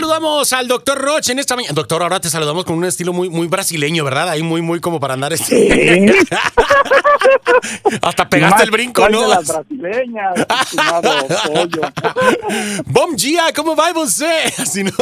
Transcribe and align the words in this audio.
saludamos 0.00 0.50
al 0.54 0.66
doctor 0.66 0.98
Roche 0.98 1.32
en 1.32 1.40
esta 1.40 1.56
mañana. 1.56 1.74
Doctor, 1.74 2.02
ahora 2.02 2.18
te 2.20 2.30
saludamos 2.30 2.64
con 2.64 2.74
un 2.78 2.86
estilo 2.86 3.12
muy, 3.12 3.28
muy 3.28 3.48
brasileño, 3.48 4.02
¿verdad? 4.02 4.30
Ahí 4.30 4.42
muy, 4.42 4.62
muy 4.62 4.80
como 4.80 4.98
para 4.98 5.12
andar 5.12 5.34
este. 5.34 6.10
Hasta 8.00 8.26
pegaste 8.26 8.62
el 8.62 8.70
brinco, 8.70 9.06
¿no? 9.10 9.28
las 9.28 9.46
brasileñas, 9.46 10.46
pollo. 11.46 11.82
Bom 12.86 13.14
dia, 13.14 13.52
¿cómo 13.54 13.76
va 13.76 13.92
usted? 13.92 14.46
Así 14.58 14.84
no. 14.84 14.92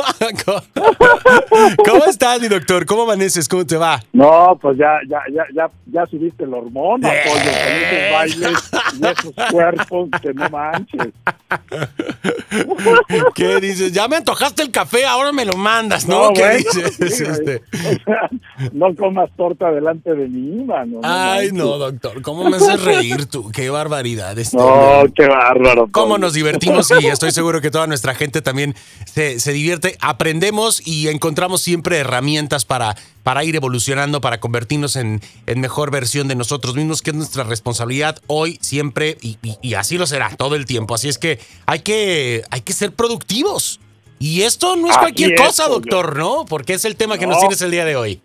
¿Cómo 1.85 2.05
estás, 2.07 2.41
mi 2.41 2.49
doctor? 2.49 2.85
¿Cómo 2.85 3.03
amaneces? 3.03 3.49
¿Cómo 3.49 3.65
te 3.65 3.77
va? 3.77 4.03
No, 4.13 4.59
pues 4.61 4.79
ya, 4.79 4.99
ya, 5.09 5.21
ya, 5.33 5.45
ya, 5.55 5.71
ya 5.87 6.07
subiste 6.07 6.43
el 6.43 6.53
hormona, 6.55 7.09
pollo, 7.25 7.35
con 7.35 7.53
esos 7.53 8.13
bailes 8.13 8.71
y 8.99 9.07
esos 9.07 9.33
cuerpos 9.53 10.09
que 10.21 10.35
no 10.35 10.51
manches. 10.51 11.13
¿Qué 13.35 13.61
dices? 13.61 13.93
Ya 13.93 14.09
me 14.09 14.17
antojaste 14.17 14.63
el 14.63 14.71
café, 14.71 15.05
ahora 15.07 15.33
me 15.33 15.45
lo 15.45 15.55
mandas, 15.55 16.07
¿no? 16.07 16.29
No, 16.29 16.33
¿Qué 16.35 16.41
bueno, 16.43 16.57
dices? 16.59 17.17
sí, 17.17 17.25
Este? 17.29 17.57
o 17.73 18.05
sea, 18.05 18.29
no 18.73 18.95
comas 18.95 19.31
torta 19.37 19.71
delante 19.71 20.15
de 20.15 20.29
mí, 20.29 20.65
mano. 20.65 21.01
no 21.03 21.09
Ay, 21.09 21.51
no, 21.53 21.79
doctor, 21.79 22.21
¿cómo 22.23 22.49
me 22.49 22.57
haces 22.57 22.83
reír 22.83 23.27
tú? 23.27 23.51
Qué 23.51 23.71
barbaridad. 23.71 24.39
Este, 24.39 24.57
No, 24.57 25.05
qué 25.15 25.27
bárbaro. 25.27 25.89
cómo 25.91 26.19
nos 26.19 26.33
divertimos 26.35 26.91
y 27.01 27.07
estoy 27.07 27.31
seguro 27.33 27.61
que 27.61 27.71
toda 27.71 27.87
nuestra 27.87 28.15
gente 28.15 28.43
también 28.43 28.75
se, 29.07 29.41
se 29.41 29.53
divierte. 29.53 29.97
Aprendemos 30.01 30.87
y 30.87 31.09
encontramos 31.09 31.61
siempre 31.63 31.99
herramientas 31.99 32.65
para, 32.65 32.97
para 33.23 33.45
ir 33.45 33.57
evolucionando, 33.57 34.21
para 34.21 34.41
convertirnos 34.41 34.97
en, 34.97 35.21
en 35.47 35.61
mejor 35.61 35.91
versión 35.91 36.29
de 36.29 36.35
nosotros 36.35 36.75
mismos, 36.75 37.03
que 37.03 37.11
es 37.11 37.17
nuestra 37.17 37.45
responsabilidad 37.45 38.19
hoy, 38.27 38.59
siempre, 38.61 39.17
y, 39.21 39.39
y- 39.43 39.57
y 39.63 39.75
así 39.75 39.99
lo 39.99 40.07
será 40.07 40.31
todo 40.37 40.55
el 40.55 40.65
tiempo. 40.67 40.95
Así 40.95 41.09
es 41.09 41.19
que 41.19 41.38
hay 41.67 41.81
que, 41.81 42.43
hay 42.51 42.61
que 42.61 42.73
ser 42.73 42.93
productivos. 42.93 43.81
Y 44.19 44.43
esto 44.43 44.75
no 44.77 44.87
es 44.87 44.93
Así 44.93 45.01
cualquier 45.01 45.33
es, 45.35 45.41
cosa, 45.41 45.69
doctor, 45.69 46.17
¿no? 46.17 46.45
Porque 46.49 46.75
es 46.75 46.85
el 46.85 46.97
tema 46.97 47.19
que 47.19 47.27
nos 47.27 47.37
No. 47.37 47.41
tienes 47.43 47.63
el 47.63 47.71
día 47.71 47.85
de 47.85 47.95
hoy. 47.97 48.21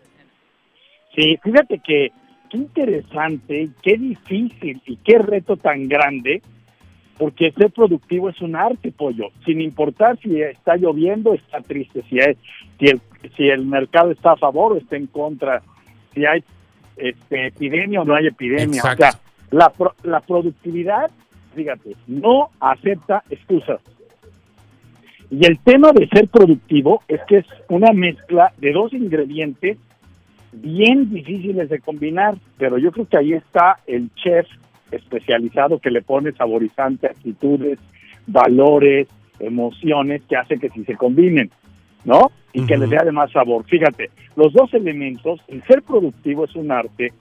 Sí, 1.16 1.38
fíjate 1.44 1.80
que 1.80 2.12
qué 2.50 2.58
interesante, 2.58 3.70
qué 3.82 3.98
difícil 3.98 4.82
y 4.88 4.96
qué 4.98 5.20
reto 5.20 5.56
tan 5.58 5.88
grande, 5.88 6.42
porque 7.18 7.52
ser 7.52 7.72
productivo 7.72 8.30
es 8.30 8.42
un 8.42 8.56
arte, 8.56 8.92
pollo, 8.92 9.30
sin 9.46 9.62
importar 9.62 10.18
si 10.22 10.42
está 10.42 10.76
lloviendo, 10.76 11.36
está 11.36 11.62
triste, 11.62 12.04
si, 12.10 12.20
hay, 12.20 12.36
si, 12.80 12.88
el, 12.88 13.02
si 13.38 13.44
el 13.50 13.66
mercado 13.66 14.10
está 14.12 14.32
a 14.32 14.36
favor 14.38 14.74
o 14.74 14.78
está 14.78 14.96
en 14.98 15.06
contra, 15.08 15.62
si 16.16 16.26
hay 16.26 16.44
este, 16.98 17.48
epidemia 17.48 18.02
o 18.02 18.06
no 18.06 18.16
hay 18.16 18.26
epidemia. 18.28 18.78
Exacto. 18.78 19.06
O 19.06 19.12
sea, 19.12 19.20
la, 19.52 19.70
pro- 19.70 19.96
la 20.04 20.20
productividad, 20.22 21.12
fíjate, 21.54 21.96
no 22.08 22.50
acepta 22.60 23.24
excusas. 23.30 23.82
Y 25.30 25.46
el 25.46 25.60
tema 25.60 25.92
de 25.94 26.08
ser 26.10 26.28
productivo 26.28 27.02
es 27.08 27.20
que 27.28 27.38
es 27.38 27.46
una 27.70 27.92
mezcla 27.92 28.54
de 28.58 28.72
dos 28.72 28.94
ingredientes 28.94 29.78
bien 30.52 31.10
difíciles 31.10 31.70
de 31.70 31.80
combinar, 31.80 32.36
pero 32.58 32.78
yo 32.78 32.92
creo 32.92 33.08
que 33.08 33.18
ahí 33.18 33.34
está 33.34 33.80
el 33.88 34.14
chef 34.14 34.48
especializado 34.92 35.80
que 35.80 35.90
le 35.90 36.04
pone 36.04 36.32
saborizante, 36.34 37.08
actitudes, 37.08 37.80
valores, 38.28 39.08
emociones 39.40 40.22
que 40.30 40.36
hace 40.36 40.60
que 40.60 40.70
si 40.70 40.84
se 40.86 40.96
combinen, 40.96 41.50
¿no? 42.06 42.32
Y 42.54 42.66
que 42.68 42.78
les 42.78 42.90
dé 42.90 42.98
además 42.98 43.32
sabor. 43.32 43.66
Fíjate, 43.66 44.12
los 44.36 44.54
dos 44.54 44.72
elementos, 44.76 45.42
el 45.48 45.64
ser 45.64 45.82
productivo 45.82 46.46
es 46.46 46.56
un 46.56 46.72
arte 46.72 47.12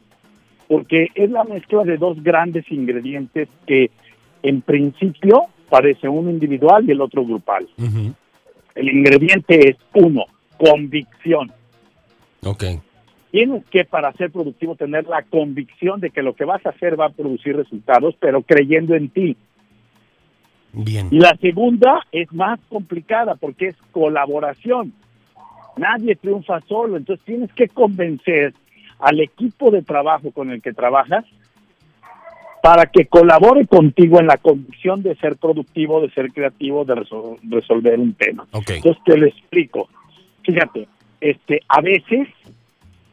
porque 0.68 1.08
es 1.14 1.30
la 1.30 1.44
mezcla 1.44 1.84
de 1.84 1.96
dos 1.96 2.22
grandes 2.22 2.64
ingredientes 2.70 3.48
que 3.66 3.90
en 4.42 4.60
principio 4.60 5.42
parece 5.68 6.08
uno 6.08 6.30
individual 6.30 6.84
y 6.86 6.90
el 6.92 7.00
otro 7.00 7.24
grupal. 7.24 7.68
El 8.74 8.88
ingrediente 8.88 9.70
es 9.70 9.76
uno, 9.94 10.24
convicción. 10.58 11.50
Ok. 12.44 12.64
Tienes 13.30 13.64
que, 13.70 13.84
para 13.84 14.12
ser 14.12 14.30
productivo, 14.30 14.74
tener 14.76 15.06
la 15.06 15.22
convicción 15.22 16.00
de 16.00 16.10
que 16.10 16.22
lo 16.22 16.34
que 16.34 16.44
vas 16.44 16.64
a 16.66 16.70
hacer 16.70 17.00
va 17.00 17.06
a 17.06 17.10
producir 17.10 17.56
resultados, 17.56 18.14
pero 18.20 18.42
creyendo 18.42 18.94
en 18.94 19.08
ti. 19.08 19.36
Bien. 20.74 21.08
Y 21.10 21.18
la 21.18 21.36
segunda 21.40 22.00
es 22.12 22.30
más 22.32 22.60
complicada 22.68 23.34
porque 23.36 23.68
es 23.68 23.76
colaboración. 23.92 24.92
Nadie 25.76 26.16
triunfa 26.16 26.60
solo, 26.68 26.98
entonces 26.98 27.24
tienes 27.24 27.50
que 27.54 27.68
convencer 27.68 28.52
al 28.98 29.20
equipo 29.20 29.70
de 29.70 29.82
trabajo 29.82 30.30
con 30.32 30.50
el 30.50 30.60
que 30.60 30.72
trabajas 30.72 31.24
para 32.62 32.86
que 32.86 33.06
colabore 33.06 33.66
contigo 33.66 34.20
en 34.20 34.28
la 34.28 34.36
convicción 34.36 35.02
de 35.02 35.16
ser 35.16 35.36
productivo, 35.36 36.00
de 36.00 36.10
ser 36.12 36.32
creativo, 36.32 36.84
de 36.84 36.94
resol- 36.94 37.38
resolver 37.50 37.98
un 37.98 38.14
tema. 38.14 38.46
Ok. 38.52 38.70
Entonces 38.70 39.02
te 39.04 39.18
lo 39.18 39.26
explico. 39.26 39.88
Fíjate, 40.44 40.86
este, 41.20 41.60
a 41.68 41.80
veces 41.80 42.28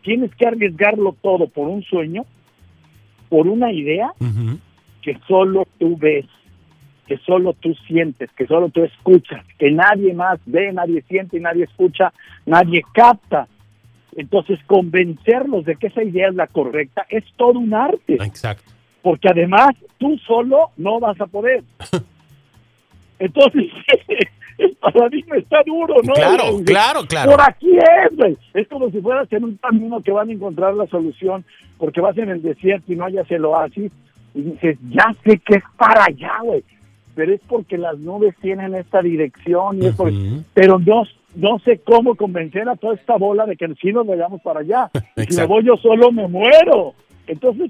tienes 0.04 0.34
que 0.36 0.46
arriesgarlo 0.48 1.16
todo 1.22 1.48
por 1.48 1.68
un 1.68 1.82
sueño, 1.84 2.26
por 3.28 3.48
una 3.48 3.72
idea 3.72 4.12
Ujú. 4.20 4.60
que 5.02 5.18
solo 5.28 5.68
tú 5.80 5.98
ves, 5.98 6.26
que 7.08 7.18
solo 7.18 7.54
tú 7.54 7.74
sientes, 7.88 8.30
que 8.34 8.46
solo 8.46 8.70
tú 8.70 8.84
escuchas, 8.84 9.44
que 9.58 9.72
nadie 9.72 10.14
más 10.14 10.40
ve, 10.46 10.72
nadie 10.72 11.02
siente, 11.10 11.40
nadie 11.40 11.64
escucha, 11.64 12.14
nadie 12.46 12.84
capta. 12.94 13.48
Entonces 14.16 14.60
convencerlos 14.68 15.66
de 15.66 15.76
que 15.76 15.88
esa 15.88 16.04
idea 16.04 16.30
es 16.30 16.36
la 16.36 16.46
correcta 16.48 17.06
es 17.10 17.24
todo 17.36 17.58
un 17.60 17.74
arte, 17.74 18.14
Exacto. 18.24 18.72
Porque 19.02 19.30
además 19.30 19.70
tú 19.98 20.18
solo 20.26 20.72
no 20.78 21.00
vas 21.00 21.20
a 21.22 21.26
poder. 21.28 21.64
Entonces, 23.20 23.66
el 24.58 24.76
paradigma 24.78 25.36
está 25.38 25.62
duro, 25.66 25.96
¿no? 26.04 26.14
Claro, 26.14 26.44
claro, 26.66 27.02
claro. 27.08 27.32
Por 27.32 27.42
aquí 27.42 27.72
es, 27.78 28.16
güey. 28.16 28.38
Es 28.54 28.68
como 28.68 28.90
si 28.92 29.02
fueras 29.02 29.32
en 29.34 29.44
un 29.44 29.58
camino 29.58 30.02
que 30.02 30.12
van 30.12 30.30
a 30.30 30.34
encontrar 30.34 30.74
la 30.74 30.88
solución, 30.88 31.44
porque 31.78 32.02
vas 32.02 32.18
en 32.18 32.30
el 32.30 32.42
desierto 32.42 32.92
y 32.92 32.96
no 32.96 33.06
hayas 33.06 33.30
el 33.32 33.46
oasis, 33.46 33.92
y 34.34 34.42
dices, 34.42 34.78
ya 34.90 35.14
sé 35.24 35.40
que 35.40 35.56
es 35.56 35.64
para 35.78 36.06
allá, 36.06 36.34
güey. 36.44 36.64
Pero 37.16 37.34
es 37.34 37.42
porque 37.48 37.78
las 37.78 37.98
nubes 37.98 38.36
tienen 38.42 38.74
esta 38.76 39.02
dirección, 39.02 39.82
y 39.82 39.88
es 39.88 39.96
porque- 39.96 40.42
pero 40.54 40.80
no, 40.80 41.04
no 41.36 41.60
sé 41.60 41.80
cómo 41.80 42.16
convencer 42.16 42.70
a 42.70 42.76
toda 42.76 42.96
esta 42.96 43.18
bola 43.18 43.46
de 43.46 43.58
que 43.58 43.68
sí 43.82 43.92
nos 43.92 44.08
vayamos 44.08 44.42
para 44.42 44.62
allá. 44.62 44.90
Si 45.30 45.36
me 45.36 45.46
voy 45.46 45.66
yo 45.66 45.76
solo, 45.78 46.12
me 46.12 46.28
muero. 46.28 46.94
Entonces, 47.28 47.70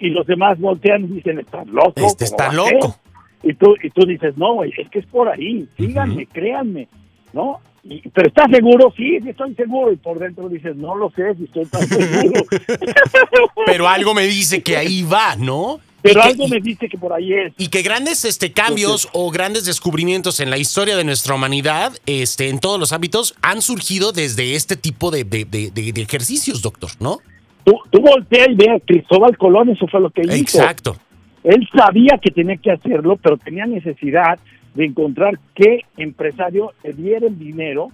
y 0.00 0.08
los 0.10 0.26
demás 0.26 0.58
voltean 0.58 1.04
y 1.04 1.08
dicen, 1.08 1.38
estás 1.38 1.66
loco. 1.68 1.92
Este 1.96 2.24
¿cómo 2.26 2.36
está 2.36 2.44
va 2.48 2.48
a 2.64 2.64
ser?". 2.68 2.74
loco. 2.74 2.96
Y 3.42 3.54
tú, 3.54 3.74
y 3.82 3.90
tú 3.90 4.06
dices, 4.06 4.36
no, 4.36 4.54
güey, 4.54 4.72
es 4.76 4.88
que 4.90 4.98
es 4.98 5.06
por 5.06 5.28
ahí, 5.28 5.66
síganme, 5.78 6.26
créanme, 6.26 6.88
¿no? 7.32 7.58
Y, 7.82 8.06
pero 8.10 8.28
¿estás 8.28 8.50
seguro? 8.50 8.92
Sí, 8.94 9.18
sí 9.22 9.30
estoy 9.30 9.54
seguro. 9.54 9.90
Y 9.92 9.96
por 9.96 10.18
dentro 10.18 10.48
dices, 10.50 10.76
no 10.76 10.94
lo 10.94 11.10
sé, 11.12 11.34
si 11.36 11.44
estoy 11.44 11.64
tan 11.64 11.86
seguro. 11.88 12.42
Pero 13.66 13.88
algo 13.88 14.12
me 14.14 14.26
dice 14.26 14.62
que 14.62 14.76
ahí 14.76 15.02
va, 15.02 15.36
¿no? 15.36 15.80
pero 16.02 16.20
Y 16.20 16.28
algo 16.28 16.48
me 16.48 16.60
dice 16.60 16.88
que 16.88 16.96
por 16.96 17.12
ahí 17.12 17.32
es. 17.34 17.52
Y 17.58 17.68
que 17.68 17.82
grandes 17.82 18.24
este, 18.24 18.52
cambios 18.52 19.08
o 19.12 19.30
grandes 19.30 19.66
descubrimientos 19.66 20.40
en 20.40 20.48
la 20.50 20.56
historia 20.56 20.96
de 20.96 21.04
nuestra 21.04 21.34
humanidad, 21.34 21.92
este, 22.06 22.48
en 22.48 22.58
todos 22.58 22.80
los 22.80 22.92
ámbitos, 22.92 23.34
han 23.42 23.60
surgido 23.60 24.12
desde 24.12 24.54
este 24.54 24.76
tipo 24.76 25.10
de- 25.10 25.24
de- 25.24 25.46
de 25.70 26.00
ejercicios, 26.02 26.62
doctor, 26.62 26.90
¿no? 27.00 27.20
Tú, 27.64 27.72
tú 27.90 28.00
voltea 28.00 28.50
y 28.50 28.54
ve 28.54 28.70
a 28.70 28.80
Cristóbal 28.80 29.36
Colón, 29.36 29.70
eso 29.70 29.86
fue 29.86 30.00
lo 30.00 30.10
que 30.10 30.22
hizo. 30.22 30.34
Exacto. 30.34 30.96
Él 31.42 31.68
sabía 31.74 32.18
que 32.20 32.30
tenía 32.30 32.56
que 32.56 32.70
hacerlo, 32.70 33.16
pero 33.16 33.36
tenía 33.36 33.66
necesidad 33.66 34.38
de 34.74 34.84
encontrar 34.84 35.38
qué 35.54 35.84
empresario 35.96 36.72
le 36.82 36.92
diera 36.92 37.26
el 37.26 37.38
dinero 37.38 37.88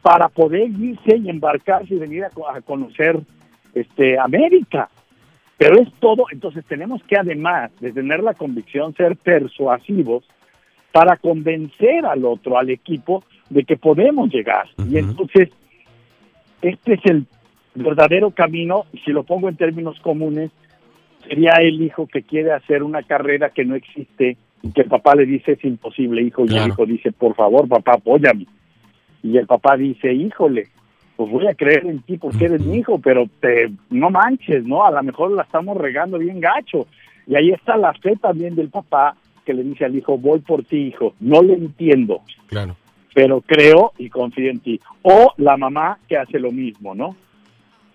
para 0.00 0.28
poder 0.28 0.70
irse 0.70 1.16
y 1.16 1.28
embarcarse 1.28 1.94
y 1.94 1.98
venir 1.98 2.24
a, 2.24 2.30
a 2.54 2.60
conocer 2.62 3.20
este 3.74 4.18
América. 4.18 4.88
Pero 5.56 5.80
es 5.80 5.92
todo, 6.00 6.24
entonces 6.32 6.64
tenemos 6.66 7.02
que 7.04 7.16
además 7.16 7.70
de 7.80 7.92
tener 7.92 8.22
la 8.22 8.34
convicción, 8.34 8.94
ser 8.94 9.16
persuasivos 9.16 10.24
para 10.90 11.16
convencer 11.16 12.04
al 12.04 12.24
otro, 12.24 12.58
al 12.58 12.70
equipo, 12.70 13.24
de 13.48 13.64
que 13.64 13.76
podemos 13.76 14.32
llegar. 14.32 14.66
Y 14.88 14.98
entonces, 14.98 15.50
este 16.62 16.94
es 16.94 17.00
el 17.04 17.26
verdadero 17.74 18.30
camino, 18.30 18.84
si 19.04 19.12
lo 19.12 19.22
pongo 19.24 19.48
en 19.48 19.56
términos 19.56 19.98
comunes, 20.00 20.50
sería 21.26 21.52
el 21.60 21.80
hijo 21.82 22.06
que 22.06 22.22
quiere 22.22 22.52
hacer 22.52 22.82
una 22.82 23.02
carrera 23.02 23.50
que 23.50 23.64
no 23.64 23.74
existe 23.74 24.36
y 24.62 24.72
que 24.72 24.82
el 24.82 24.88
papá 24.88 25.14
le 25.14 25.26
dice 25.26 25.52
es 25.52 25.64
imposible, 25.64 26.22
hijo, 26.22 26.44
y 26.46 26.56
el 26.56 26.68
hijo 26.68 26.86
dice, 26.86 27.12
por 27.12 27.34
favor, 27.34 27.68
papá, 27.68 27.94
apóyame. 27.94 28.46
Y 29.22 29.36
el 29.36 29.46
papá 29.46 29.76
dice, 29.76 30.12
híjole, 30.12 30.68
pues 31.16 31.30
voy 31.30 31.46
a 31.46 31.54
creer 31.54 31.86
en 31.86 32.00
ti 32.02 32.16
porque 32.18 32.46
eres 32.46 32.64
mi 32.64 32.78
hijo, 32.78 32.98
pero 32.98 33.26
te, 33.40 33.70
no 33.90 34.10
manches, 34.10 34.64
¿no? 34.64 34.84
A 34.84 34.90
lo 34.90 35.02
mejor 35.02 35.30
la 35.32 35.42
estamos 35.42 35.76
regando 35.76 36.18
bien 36.18 36.40
gacho. 36.40 36.86
Y 37.26 37.36
ahí 37.36 37.50
está 37.50 37.76
la 37.76 37.92
fe 37.92 38.16
también 38.16 38.54
del 38.54 38.68
papá 38.68 39.16
que 39.44 39.54
le 39.54 39.62
dice 39.62 39.84
al 39.84 39.96
hijo, 39.96 40.18
voy 40.18 40.40
por 40.40 40.64
ti, 40.64 40.88
hijo, 40.88 41.14
no 41.20 41.42
le 41.42 41.54
entiendo, 41.54 42.20
Claro. 42.46 42.76
pero 43.14 43.40
creo 43.40 43.92
y 43.98 44.08
confío 44.08 44.50
en 44.50 44.60
ti. 44.60 44.80
O 45.02 45.32
la 45.36 45.56
mamá 45.56 45.98
que 46.08 46.16
hace 46.16 46.38
lo 46.38 46.50
mismo, 46.52 46.94
¿no? 46.94 47.16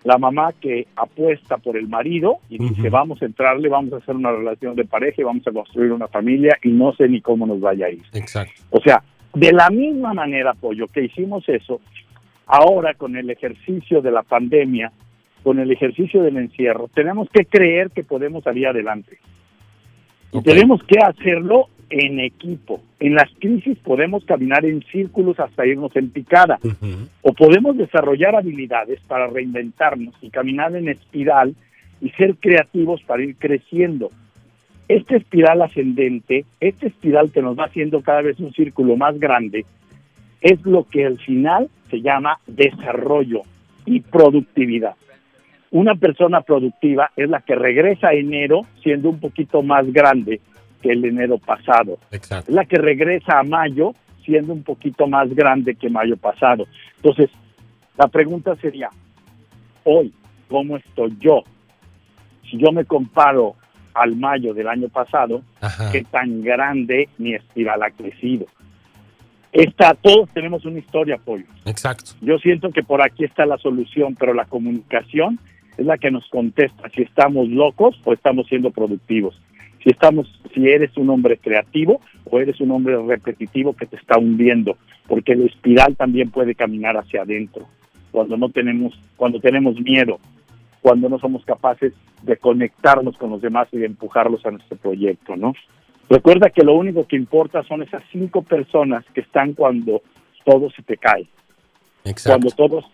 La 0.08 0.16
mamá 0.16 0.54
que 0.58 0.86
apuesta 0.96 1.58
por 1.58 1.76
el 1.76 1.86
marido 1.86 2.38
y 2.48 2.56
dice, 2.56 2.88
vamos 2.88 3.20
a 3.20 3.26
entrarle, 3.26 3.68
vamos 3.68 3.92
a 3.92 3.96
hacer 3.98 4.16
una 4.16 4.32
relación 4.32 4.74
de 4.74 4.86
pareja 4.86 5.20
y 5.20 5.24
vamos 5.24 5.46
a 5.46 5.52
construir 5.52 5.92
una 5.92 6.08
familia 6.08 6.56
y 6.62 6.70
no 6.70 6.94
sé 6.94 7.10
ni 7.10 7.20
cómo 7.20 7.46
nos 7.46 7.60
vaya 7.60 7.84
a 7.84 7.90
ir. 7.90 8.00
Exacto. 8.14 8.54
O 8.70 8.80
sea, 8.80 9.02
De 9.34 9.52
la 9.52 9.68
misma 9.68 10.14
manera, 10.14 10.54
Pollo, 10.54 10.86
que 10.86 11.04
hicimos 11.04 11.46
eso, 11.46 11.82
ahora 12.46 12.94
con 12.94 13.18
el 13.18 13.28
ejercicio 13.28 14.00
de 14.00 14.10
la 14.10 14.22
pandemia, 14.22 14.90
con 15.42 15.58
el 15.58 15.70
ejercicio 15.70 16.22
del 16.22 16.38
encierro, 16.38 16.88
tenemos 16.94 17.28
que 17.28 17.44
creer 17.44 17.90
que 17.90 18.02
podemos 18.02 18.44
salir 18.44 18.66
adelante. 18.66 19.18
Y 20.32 20.40
tenemos 20.40 20.82
que 20.84 21.00
hacerlo 21.00 21.68
en 21.90 22.20
equipo. 22.20 22.80
En 23.00 23.14
las 23.14 23.30
crisis 23.38 23.78
podemos 23.78 24.24
caminar 24.24 24.64
en 24.64 24.82
círculos 24.82 25.38
hasta 25.40 25.66
irnos 25.66 25.94
en 25.96 26.10
picada. 26.10 26.58
O 27.22 27.32
podemos 27.32 27.76
desarrollar 27.76 28.34
habilidades 28.34 29.00
para 29.06 29.26
reinventarnos 29.26 30.14
y 30.22 30.30
caminar 30.30 30.74
en 30.76 30.88
espiral 30.88 31.54
y 32.00 32.10
ser 32.10 32.36
creativos 32.36 33.02
para 33.02 33.22
ir 33.22 33.36
creciendo. 33.36 34.10
Esta 34.88 35.16
espiral 35.16 35.62
ascendente, 35.62 36.44
esta 36.60 36.86
espiral 36.86 37.30
que 37.30 37.42
nos 37.42 37.58
va 37.58 37.64
haciendo 37.64 38.00
cada 38.00 38.22
vez 38.22 38.40
un 38.40 38.52
círculo 38.52 38.96
más 38.96 39.18
grande, 39.18 39.66
es 40.40 40.64
lo 40.64 40.84
que 40.84 41.04
al 41.04 41.18
final 41.18 41.68
se 41.90 42.00
llama 42.00 42.38
desarrollo 42.46 43.42
y 43.84 44.00
productividad. 44.00 44.94
Una 45.70 45.94
persona 45.94 46.40
productiva 46.40 47.10
es 47.16 47.28
la 47.28 47.40
que 47.40 47.54
regresa 47.54 48.08
a 48.08 48.14
enero 48.14 48.62
siendo 48.82 49.10
un 49.10 49.20
poquito 49.20 49.62
más 49.62 49.92
grande 49.92 50.40
que 50.82 50.92
el 50.92 51.04
enero 51.04 51.38
pasado. 51.38 51.98
Es 52.10 52.48
la 52.48 52.64
que 52.64 52.76
regresa 52.76 53.38
a 53.38 53.42
mayo 53.42 53.94
siendo 54.24 54.52
un 54.52 54.62
poquito 54.62 55.06
más 55.06 55.34
grande 55.34 55.74
que 55.74 55.88
mayo 55.88 56.16
pasado. 56.16 56.66
Entonces, 56.96 57.30
la 57.96 58.08
pregunta 58.08 58.54
sería, 58.56 58.90
hoy, 59.84 60.12
¿cómo 60.48 60.76
estoy 60.76 61.16
yo? 61.18 61.42
Si 62.50 62.58
yo 62.58 62.70
me 62.72 62.84
comparo 62.84 63.54
al 63.94 64.16
mayo 64.16 64.54
del 64.54 64.68
año 64.68 64.88
pasado, 64.88 65.42
¿qué 65.92 66.04
tan 66.04 66.42
grande 66.42 67.08
mi 67.18 67.34
espiral 67.34 67.82
ha 67.82 67.90
crecido? 67.90 68.46
Esta, 69.50 69.94
todos 69.94 70.28
tenemos 70.30 70.64
una 70.66 70.78
historia, 70.78 71.16
Pollo. 71.16 71.46
Exacto. 71.64 72.12
Yo 72.20 72.38
siento 72.38 72.70
que 72.70 72.82
por 72.82 73.02
aquí 73.02 73.24
está 73.24 73.46
la 73.46 73.56
solución, 73.58 74.14
pero 74.14 74.34
la 74.34 74.44
comunicación 74.44 75.38
es 75.78 75.86
la 75.86 75.96
que 75.96 76.10
nos 76.10 76.28
contesta 76.28 76.88
si 76.94 77.02
estamos 77.02 77.48
locos 77.48 77.98
o 78.04 78.12
estamos 78.12 78.46
siendo 78.46 78.70
productivos. 78.70 79.40
Si 79.82 79.90
estamos, 79.90 80.26
si 80.54 80.68
eres 80.68 80.96
un 80.96 81.10
hombre 81.10 81.38
creativo 81.38 82.00
o 82.24 82.40
eres 82.40 82.60
un 82.60 82.70
hombre 82.72 82.96
repetitivo 83.00 83.74
que 83.74 83.86
te 83.86 83.96
está 83.96 84.18
hundiendo, 84.18 84.76
porque 85.06 85.34
la 85.34 85.46
espiral 85.46 85.96
también 85.96 86.30
puede 86.30 86.54
caminar 86.54 86.96
hacia 86.96 87.22
adentro. 87.22 87.66
Cuando 88.10 88.36
no 88.36 88.48
tenemos, 88.50 88.98
cuando 89.16 89.40
tenemos 89.40 89.80
miedo, 89.80 90.18
cuando 90.82 91.08
no 91.08 91.18
somos 91.18 91.44
capaces 91.44 91.92
de 92.22 92.36
conectarnos 92.36 93.16
con 93.16 93.30
los 93.30 93.40
demás 93.40 93.68
y 93.72 93.78
de 93.78 93.86
empujarlos 93.86 94.44
a 94.46 94.50
nuestro 94.50 94.76
proyecto, 94.76 95.36
¿no? 95.36 95.54
Recuerda 96.08 96.50
que 96.50 96.64
lo 96.64 96.74
único 96.74 97.06
que 97.06 97.16
importa 97.16 97.62
son 97.64 97.82
esas 97.82 98.02
cinco 98.10 98.42
personas 98.42 99.04
que 99.12 99.20
están 99.20 99.52
cuando 99.52 100.02
todo 100.44 100.70
se 100.70 100.82
te 100.82 100.96
cae. 100.96 101.26
Cuando 102.24 102.50
todos 102.50 102.86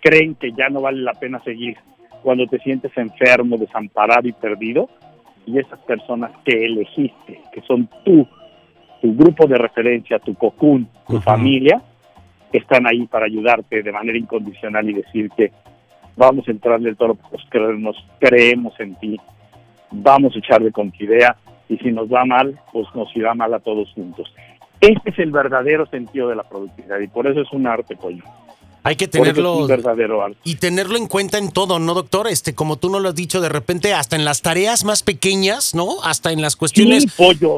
creen 0.00 0.36
que 0.36 0.52
ya 0.52 0.68
no 0.68 0.80
vale 0.80 1.00
la 1.00 1.14
pena 1.14 1.42
seguir, 1.42 1.76
cuando 2.22 2.46
te 2.46 2.58
sientes 2.60 2.96
enfermo, 2.96 3.58
desamparado 3.58 4.28
y 4.28 4.32
perdido, 4.32 4.88
y 5.46 5.58
esas 5.58 5.78
personas 5.80 6.32
que 6.44 6.64
elegiste, 6.64 7.40
que 7.52 7.60
son 7.62 7.88
tú, 8.04 8.26
tu 9.00 9.14
grupo 9.14 9.46
de 9.46 9.56
referencia, 9.56 10.18
tu 10.18 10.34
cocún, 10.34 10.88
tu 11.08 11.20
familia, 11.20 11.82
están 12.52 12.86
ahí 12.86 13.06
para 13.06 13.26
ayudarte 13.26 13.82
de 13.82 13.92
manera 13.92 14.18
incondicional 14.18 14.88
y 14.88 14.94
decirte, 14.94 15.52
vamos 16.16 16.46
a 16.46 16.50
entrarle 16.50 16.90
el 16.90 16.96
toro, 16.96 17.14
pues 17.14 17.42
creemos 17.50 18.78
en 18.78 18.94
ti, 18.96 19.18
vamos 19.90 20.34
a 20.36 20.38
echarle 20.38 20.70
con 20.70 20.90
tu 20.90 21.04
idea, 21.04 21.36
y 21.68 21.78
si 21.78 21.90
nos 21.90 22.12
va 22.12 22.24
mal, 22.24 22.58
pues 22.72 22.86
nos 22.94 23.14
irá 23.16 23.34
mal 23.34 23.54
a 23.54 23.60
todos 23.60 23.90
juntos. 23.94 24.32
Este 24.80 25.10
es 25.10 25.18
el 25.18 25.30
verdadero 25.30 25.86
sentido 25.86 26.28
de 26.28 26.36
la 26.36 26.42
productividad 26.42 26.98
y 27.00 27.06
por 27.06 27.26
eso 27.26 27.40
es 27.40 27.52
un 27.52 27.66
arte, 27.66 27.96
pollo. 27.96 28.24
Hay 28.84 28.96
que 28.96 29.06
tenerlo 29.06 29.68
y 30.42 30.56
tenerlo 30.56 30.96
en 30.96 31.06
cuenta 31.06 31.38
en 31.38 31.52
todo, 31.52 31.78
¿no, 31.78 31.94
doctor? 31.94 32.26
Este, 32.26 32.54
como 32.54 32.78
tú 32.78 32.90
no 32.90 32.98
lo 32.98 33.10
has 33.10 33.14
dicho, 33.14 33.40
de 33.40 33.48
repente 33.48 33.94
hasta 33.94 34.16
en 34.16 34.24
las 34.24 34.42
tareas 34.42 34.84
más 34.84 35.04
pequeñas, 35.04 35.74
¿no? 35.74 36.02
Hasta 36.02 36.32
en 36.32 36.42
las 36.42 36.56
cuestiones 36.56 37.06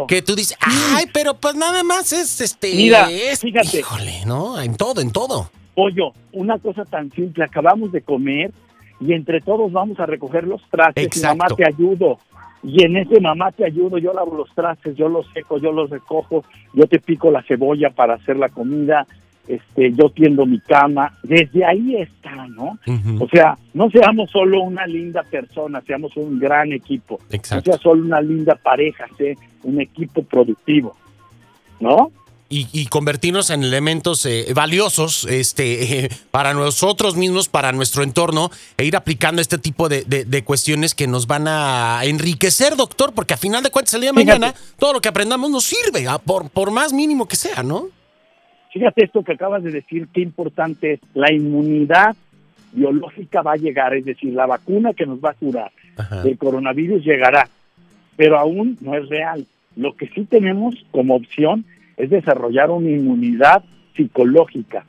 que 0.06 0.22
tú 0.22 0.34
dices, 0.34 0.58
ay, 0.60 1.06
pero 1.14 1.34
pues 1.34 1.54
nada 1.54 1.82
más 1.82 2.12
es 2.12 2.42
este, 2.42 2.74
Mira, 2.74 3.08
fíjate, 3.40 3.78
híjole, 3.78 4.26
¿no? 4.26 4.60
En 4.60 4.76
todo, 4.76 5.00
en 5.00 5.12
todo. 5.12 5.50
Pollo, 5.74 6.12
una 6.32 6.58
cosa 6.58 6.84
tan 6.84 7.10
simple, 7.10 7.44
acabamos 7.44 7.90
de 7.90 8.02
comer 8.02 8.52
y 9.00 9.14
entre 9.14 9.40
todos 9.40 9.72
vamos 9.72 9.98
a 10.00 10.06
recoger 10.06 10.44
los 10.44 10.62
trastes 10.70 11.16
y 11.16 11.20
mamá 11.20 11.46
te 11.56 11.66
ayudo. 11.66 12.18
Y 12.62 12.82
en 12.82 12.96
ese 12.96 13.20
mamá 13.20 13.50
te 13.52 13.64
ayudo, 13.64 13.98
yo 13.98 14.12
lavo 14.12 14.36
los 14.36 14.54
trastes, 14.54 14.96
yo 14.96 15.08
los 15.08 15.26
seco, 15.34 15.58
yo 15.58 15.72
los 15.72 15.90
recojo, 15.90 16.44
yo 16.72 16.86
te 16.86 16.98
pico 16.98 17.30
la 17.30 17.42
cebolla 17.42 17.90
para 17.90 18.14
hacer 18.14 18.36
la 18.36 18.48
comida, 18.48 19.06
este, 19.46 19.92
yo 19.92 20.08
tiendo 20.10 20.46
mi 20.46 20.58
cama, 20.60 21.12
desde 21.22 21.64
ahí 21.64 21.96
está, 21.96 22.46
¿no? 22.48 22.78
O 23.20 23.28
sea, 23.28 23.58
no 23.74 23.90
seamos 23.90 24.30
solo 24.30 24.62
una 24.62 24.86
linda 24.86 25.22
persona, 25.22 25.82
seamos 25.86 26.16
un 26.16 26.38
gran 26.38 26.72
equipo, 26.72 27.18
no 27.30 27.60
sea 27.60 27.76
solo 27.78 28.02
una 28.02 28.20
linda 28.20 28.54
pareja, 28.54 29.06
sea 29.18 29.34
un 29.62 29.80
equipo 29.80 30.22
productivo, 30.22 30.96
¿no? 31.80 32.10
Y, 32.56 32.86
convertirnos 32.86 33.50
en 33.50 33.64
elementos 33.64 34.24
eh, 34.26 34.52
valiosos 34.54 35.26
este, 35.28 36.08
para 36.30 36.54
nosotros 36.54 37.16
mismos, 37.16 37.48
para 37.48 37.72
nuestro 37.72 38.04
entorno, 38.04 38.48
e 38.76 38.84
ir 38.84 38.94
aplicando 38.94 39.42
este 39.42 39.58
tipo 39.58 39.88
de, 39.88 40.42
cuestiones 40.44 40.94
que 40.94 41.08
nos 41.08 41.26
van 41.26 41.48
a 41.48 42.02
enriquecer, 42.04 42.76
doctor, 42.76 43.12
porque 43.12 43.34
a 43.34 43.38
final 43.38 43.64
de 43.64 43.70
cuentas 43.70 43.94
el 43.94 44.02
día 44.02 44.10
de 44.10 44.24
mañana 44.24 44.54
todo 44.78 44.92
lo 44.92 45.00
que 45.00 45.08
aprendamos 45.08 45.50
nos 45.50 45.64
sirve, 45.64 46.06
por, 46.24 46.48
por 46.48 46.70
más 46.70 46.92
mínimo 46.92 47.26
que 47.26 47.34
sea, 47.34 47.64
¿no? 47.64 47.88
Fíjate 48.74 49.04
esto 49.04 49.22
que 49.22 49.34
acabas 49.34 49.62
de 49.62 49.70
decir, 49.70 50.08
qué 50.12 50.20
importante 50.20 50.94
es. 50.94 51.00
La 51.14 51.32
inmunidad 51.32 52.16
biológica 52.72 53.40
va 53.40 53.52
a 53.52 53.56
llegar, 53.56 53.94
es 53.94 54.04
decir, 54.04 54.34
la 54.34 54.46
vacuna 54.46 54.92
que 54.92 55.06
nos 55.06 55.20
va 55.20 55.30
a 55.30 55.34
curar 55.34 55.70
el 56.24 56.36
coronavirus 56.36 57.04
llegará, 57.04 57.48
pero 58.16 58.36
aún 58.36 58.76
no 58.80 58.96
es 58.96 59.08
real. 59.08 59.46
Lo 59.76 59.94
que 59.94 60.08
sí 60.08 60.24
tenemos 60.24 60.74
como 60.90 61.14
opción 61.14 61.64
es 61.96 62.10
desarrollar 62.10 62.72
una 62.72 62.90
inmunidad 62.90 63.62
psicológica 63.94 64.84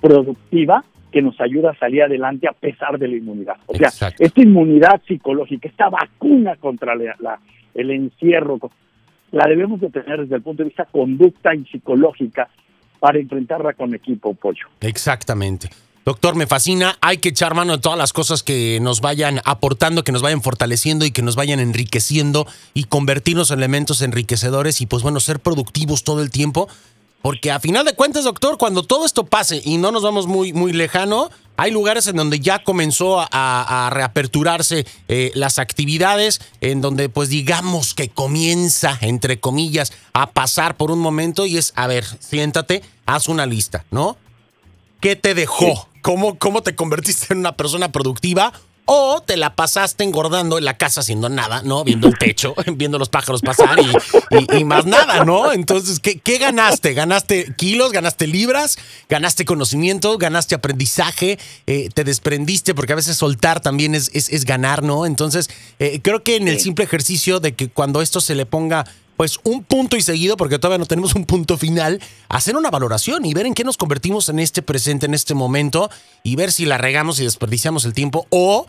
productiva 0.00 0.84
que 1.10 1.20
nos 1.20 1.40
ayuda 1.40 1.72
a 1.72 1.78
salir 1.78 2.04
adelante 2.04 2.46
a 2.46 2.52
pesar 2.52 3.00
de 3.00 3.08
la 3.08 3.16
inmunidad. 3.16 3.56
O 3.66 3.74
sea, 3.74 3.88
esta 4.16 4.40
inmunidad 4.40 5.02
psicológica, 5.08 5.68
esta 5.68 5.88
vacuna 5.88 6.54
contra 6.54 6.94
la, 6.94 7.40
el 7.74 7.90
encierro, 7.90 8.60
la 9.32 9.48
debemos 9.48 9.80
de 9.80 9.90
tener 9.90 10.20
desde 10.20 10.36
el 10.36 10.42
punto 10.42 10.62
de 10.62 10.68
vista 10.68 10.84
conducta 10.84 11.52
y 11.52 11.64
psicológica 11.64 12.48
para 12.98 13.18
enfrentarla 13.18 13.72
con 13.74 13.94
equipo, 13.94 14.34
Pollo. 14.34 14.66
Exactamente. 14.80 15.70
Doctor, 16.08 16.36
me 16.36 16.46
fascina. 16.46 16.96
Hay 17.02 17.18
que 17.18 17.28
echar 17.28 17.54
mano 17.54 17.72
de 17.74 17.82
todas 17.82 17.98
las 17.98 18.14
cosas 18.14 18.42
que 18.42 18.78
nos 18.80 19.02
vayan 19.02 19.42
aportando, 19.44 20.04
que 20.04 20.12
nos 20.12 20.22
vayan 20.22 20.40
fortaleciendo 20.40 21.04
y 21.04 21.10
que 21.10 21.20
nos 21.20 21.36
vayan 21.36 21.60
enriqueciendo 21.60 22.46
y 22.72 22.84
convertirnos 22.84 23.50
en 23.50 23.58
elementos 23.58 24.00
enriquecedores 24.00 24.80
y 24.80 24.86
pues 24.86 25.02
bueno, 25.02 25.20
ser 25.20 25.38
productivos 25.38 26.04
todo 26.04 26.22
el 26.22 26.30
tiempo. 26.30 26.66
Porque 27.20 27.50
a 27.50 27.60
final 27.60 27.84
de 27.84 27.94
cuentas, 27.94 28.24
doctor, 28.24 28.56
cuando 28.56 28.84
todo 28.84 29.04
esto 29.04 29.26
pase 29.26 29.60
y 29.62 29.76
no 29.76 29.92
nos 29.92 30.02
vamos 30.02 30.26
muy, 30.26 30.54
muy 30.54 30.72
lejano, 30.72 31.28
hay 31.58 31.72
lugares 31.72 32.06
en 32.06 32.14
donde 32.14 32.38
ya 32.38 32.62
comenzó 32.62 33.18
a, 33.18 33.90
reaperturarse 33.92 34.86
eh, 35.08 35.32
las 35.34 35.58
actividades, 35.58 36.40
en 36.60 36.80
donde 36.80 37.08
pues 37.08 37.30
digamos 37.30 37.94
que 37.94 38.08
comienza, 38.08 38.96
entre 39.00 39.40
comillas, 39.40 39.92
a 40.12 40.30
pasar 40.30 40.76
por 40.76 40.92
un 40.92 41.00
momento 41.00 41.46
y 41.46 41.58
es, 41.58 41.72
a 41.74 41.88
ver, 41.88 42.04
siéntate, 42.20 42.82
haz 43.06 43.28
una 43.28 43.44
lista, 43.44 43.84
¿no? 43.90 44.16
¿Qué 45.00 45.16
te 45.16 45.34
dejó? 45.34 45.88
¿Cómo, 46.00 46.38
¿Cómo 46.38 46.62
te 46.62 46.76
convertiste 46.76 47.34
en 47.34 47.40
una 47.40 47.56
persona 47.56 47.90
productiva? 47.90 48.52
O 48.90 49.20
te 49.20 49.36
la 49.36 49.54
pasaste 49.54 50.02
engordando 50.02 50.56
en 50.56 50.64
la 50.64 50.78
casa 50.78 51.00
haciendo 51.00 51.28
nada, 51.28 51.60
¿no? 51.62 51.84
Viendo 51.84 52.08
el 52.08 52.16
techo, 52.16 52.54
viendo 52.74 52.98
los 52.98 53.10
pájaros 53.10 53.42
pasar 53.42 53.78
y, 53.78 54.64
más 54.64 54.86
nada, 54.86 55.26
¿no? 55.26 55.52
Entonces, 55.52 56.00
¿qué, 56.00 56.38
ganaste? 56.38 56.94
¿Ganaste 56.94 57.52
kilos? 57.54 57.92
¿Ganaste 57.92 58.26
libras? 58.26 58.78
¿Ganaste 59.10 59.44
conocimiento? 59.44 60.16
¿Ganaste 60.16 60.54
aprendizaje? 60.54 61.38
Eh, 61.66 61.90
¿Te 61.92 62.02
desprendiste? 62.02 62.74
Porque 62.74 62.94
a 62.94 62.96
veces 62.96 63.18
soltar 63.18 63.60
también 63.60 63.94
es, 63.94 64.10
es, 64.14 64.44
ganar, 64.46 64.82
¿no? 64.82 65.04
Entonces, 65.04 65.50
eh, 65.78 66.00
creo 66.02 66.24
que 66.24 66.36
en 66.36 66.48
el 66.48 66.58
simple 66.58 66.86
ejercicio 66.86 67.40
de 67.40 67.52
que 67.52 67.68
cuando 67.68 68.00
esto 68.00 68.22
se 68.22 68.34
le 68.34 68.46
ponga 68.46 68.86
pues 69.18 69.40
un 69.42 69.64
punto 69.64 69.96
y 69.96 70.00
seguido, 70.00 70.36
porque 70.36 70.60
todavía 70.60 70.78
no 70.78 70.86
tenemos 70.86 71.16
un 71.16 71.26
punto 71.26 71.58
final, 71.58 72.00
hacer 72.28 72.56
una 72.56 72.70
valoración 72.70 73.24
y 73.24 73.34
ver 73.34 73.46
en 73.46 73.52
qué 73.54 73.64
nos 73.64 73.76
convertimos 73.76 74.28
en 74.28 74.38
este 74.38 74.62
presente, 74.62 75.06
en 75.06 75.12
este 75.12 75.34
momento, 75.34 75.90
y 76.22 76.36
ver 76.36 76.52
si 76.52 76.66
la 76.66 76.78
regamos 76.78 77.18
y 77.18 77.24
desperdiciamos 77.24 77.84
el 77.84 77.94
tiempo 77.94 78.28
o 78.30 78.64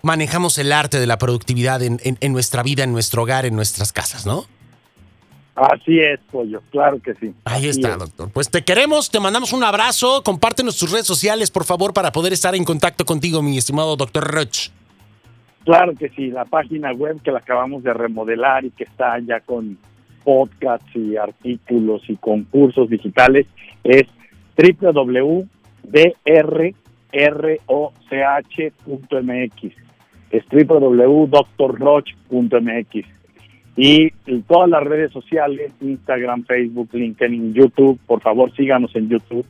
manejamos 0.00 0.56
el 0.56 0.72
arte 0.72 0.98
de 0.98 1.06
la 1.06 1.18
productividad 1.18 1.82
en, 1.82 2.32
nuestra 2.32 2.62
vida, 2.62 2.82
en 2.82 2.92
nuestro 2.92 3.24
hogar, 3.24 3.44
en 3.44 3.56
nuestras 3.56 3.92
casas, 3.92 4.24
¿no? 4.24 4.46
Así 5.54 6.00
es, 6.00 6.18
Pollo, 6.32 6.62
claro 6.70 6.98
que 7.02 7.12
sí. 7.16 7.34
Ahí 7.44 7.68
está, 7.68 7.98
doctor. 7.98 8.30
Pues 8.32 8.48
te 8.48 8.64
queremos, 8.64 9.10
te 9.10 9.20
mandamos 9.20 9.52
un 9.52 9.64
abrazo, 9.64 10.22
compártenos 10.22 10.78
tus 10.78 10.92
redes 10.92 11.06
sociales, 11.06 11.50
por 11.50 11.66
favor, 11.66 11.92
para 11.92 12.10
poder 12.10 12.32
estar 12.32 12.54
en 12.54 12.64
contacto 12.64 13.04
contigo, 13.04 13.42
mi 13.42 13.58
estimado 13.58 13.96
doctor 13.96 14.24
Roch. 14.32 14.70
Claro 15.64 15.94
que 15.94 16.10
sí, 16.10 16.30
la 16.30 16.44
página 16.44 16.92
web 16.92 17.22
que 17.22 17.32
la 17.32 17.38
acabamos 17.38 17.82
de 17.82 17.94
remodelar 17.94 18.66
y 18.66 18.70
que 18.70 18.84
está 18.84 19.18
ya 19.20 19.40
con 19.40 19.78
podcasts 20.22 20.94
y 20.94 21.16
artículos 21.16 22.02
y 22.08 22.16
concursos 22.16 22.90
digitales 22.90 23.46
es 23.82 24.04
www.drroch.mx. 24.56 25.44
Es 30.30 30.44
www.drroch.mx. 30.50 31.54
Y 33.76 34.10
todas 34.46 34.70
las 34.70 34.84
redes 34.84 35.10
sociales, 35.12 35.72
Instagram, 35.80 36.44
Facebook, 36.44 36.90
LinkedIn, 36.92 37.54
YouTube, 37.54 37.98
por 38.06 38.20
favor 38.20 38.54
síganos 38.54 38.94
en 38.94 39.08
YouTube. 39.08 39.46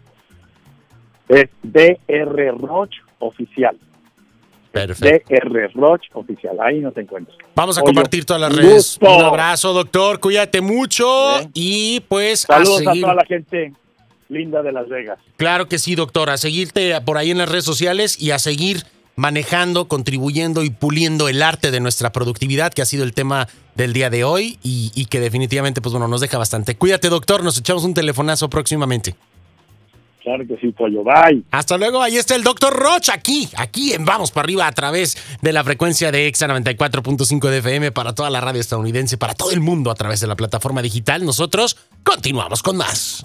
Es 1.28 1.50
DR 1.62 2.56
Roch 2.58 2.94
Oficial. 3.18 3.76
Perfecto. 4.74 5.34
DR 5.34 5.70
Roch 5.74 6.02
Oficial. 6.12 6.56
Ahí 6.60 6.80
nos 6.80 6.96
encuentras. 6.96 7.36
Vamos 7.54 7.78
a 7.78 7.82
Oye, 7.82 7.86
compartir 7.86 8.24
todas 8.24 8.42
las 8.42 8.54
redes. 8.54 8.98
gusto. 8.98 9.16
Un 9.16 9.24
abrazo, 9.24 9.72
doctor. 9.72 10.20
Cuídate 10.20 10.60
mucho. 10.60 11.06
Bien. 11.38 11.50
Y 11.54 12.00
pues 12.08 12.40
Saludos 12.40 12.86
a 12.86 12.92
toda 12.92 13.14
la 13.14 13.24
gente 13.24 13.72
linda 14.28 14.62
de 14.62 14.72
Las 14.72 14.88
Vegas. 14.88 15.18
Claro 15.36 15.68
que 15.68 15.78
sí, 15.78 15.94
doctor. 15.94 16.28
A 16.30 16.36
seguirte 16.36 17.00
por 17.02 17.18
ahí 17.18 17.30
en 17.30 17.38
las 17.38 17.48
redes 17.48 17.64
sociales 17.64 18.20
y 18.20 18.32
a 18.32 18.38
seguir 18.38 18.82
manejando, 19.16 19.86
contribuyendo 19.86 20.64
y 20.64 20.70
puliendo 20.70 21.28
el 21.28 21.40
arte 21.42 21.70
de 21.70 21.78
nuestra 21.78 22.10
productividad, 22.10 22.72
que 22.72 22.82
ha 22.82 22.86
sido 22.86 23.04
el 23.04 23.14
tema 23.14 23.46
del 23.76 23.92
día 23.92 24.10
de 24.10 24.24
hoy 24.24 24.58
y, 24.64 24.90
y 24.96 25.06
que 25.06 25.20
definitivamente, 25.20 25.80
pues 25.80 25.92
bueno, 25.92 26.08
nos 26.08 26.20
deja 26.20 26.36
bastante. 26.36 26.74
Cuídate, 26.74 27.08
doctor. 27.08 27.44
Nos 27.44 27.56
echamos 27.58 27.84
un 27.84 27.94
telefonazo 27.94 28.50
próximamente. 28.50 29.14
Que 30.24 30.56
sí, 30.58 30.72
Pollo. 30.72 31.04
Bye. 31.04 31.44
Hasta 31.50 31.76
luego, 31.76 32.00
ahí 32.00 32.16
está 32.16 32.34
el 32.34 32.42
doctor 32.42 32.72
Roch, 32.72 33.10
aquí, 33.10 33.46
aquí 33.56 33.92
en 33.92 34.06
Vamos 34.06 34.30
para 34.30 34.46
arriba 34.46 34.66
a 34.66 34.72
través 34.72 35.18
de 35.42 35.52
la 35.52 35.62
frecuencia 35.62 36.10
de 36.10 36.26
EXA 36.26 36.48
94.5 36.48 37.50
de 37.50 37.58
FM 37.58 37.92
para 37.92 38.14
toda 38.14 38.30
la 38.30 38.40
radio 38.40 38.60
estadounidense, 38.60 39.18
para 39.18 39.34
todo 39.34 39.50
el 39.50 39.60
mundo 39.60 39.90
a 39.90 39.94
través 39.94 40.20
de 40.20 40.26
la 40.26 40.34
plataforma 40.34 40.80
digital. 40.80 41.26
Nosotros 41.26 41.76
continuamos 42.02 42.62
con 42.62 42.78
más. 42.78 43.24